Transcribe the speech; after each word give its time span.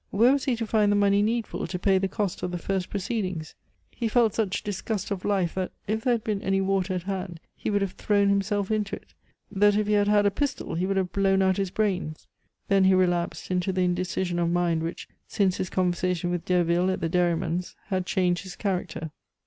where 0.09 0.33
was 0.33 0.45
he 0.45 0.55
to 0.55 0.65
find 0.65 0.91
the 0.91 0.95
money 0.95 1.21
needful 1.21 1.67
to 1.67 1.77
pay 1.77 1.99
the 1.99 2.07
cost 2.07 2.41
of 2.41 2.49
the 2.49 2.57
first 2.57 2.89
proceedings? 2.89 3.53
He 3.91 4.07
felt 4.07 4.33
such 4.33 4.63
disgust 4.63 5.11
of 5.11 5.23
life, 5.23 5.53
that 5.53 5.73
if 5.85 6.01
there 6.01 6.15
had 6.15 6.23
been 6.23 6.41
any 6.41 6.59
water 6.59 6.95
at 6.95 7.03
hand 7.03 7.39
he 7.55 7.69
would 7.69 7.83
have 7.83 7.91
thrown 7.91 8.27
himself 8.29 8.71
into 8.71 8.95
it; 8.95 9.13
that 9.51 9.75
if 9.75 9.85
he 9.85 9.93
had 9.93 10.07
had 10.07 10.25
a 10.25 10.31
pistol, 10.31 10.73
he 10.73 10.87
would 10.87 10.97
have 10.97 11.13
blown 11.13 11.43
out 11.43 11.57
his 11.57 11.69
brains. 11.69 12.25
Then 12.67 12.85
he 12.85 12.95
relapsed 12.95 13.51
into 13.51 13.71
the 13.71 13.81
indecision 13.81 14.39
of 14.39 14.49
mind 14.49 14.81
which, 14.81 15.07
since 15.27 15.57
his 15.57 15.69
conversation 15.69 16.31
with 16.31 16.45
Derville 16.45 16.89
at 16.89 16.99
the 16.99 17.07
dairyman's 17.07 17.75
had 17.89 18.07
changed 18.07 18.41
his 18.41 18.55
character. 18.55 19.11